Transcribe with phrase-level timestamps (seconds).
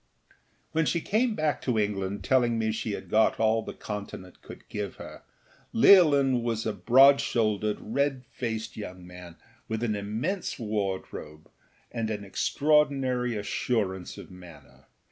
[0.71, 4.67] When she came back to England, telling me she had got all the continent could
[4.67, 5.21] give her,
[5.73, 9.35] Leolin was a broad shouldered, red faced young man,
[9.67, 11.51] with an immense wardrobe
[11.91, 14.87] and an extraordinary assurance of manner.